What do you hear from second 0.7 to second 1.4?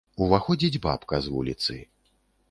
бабка з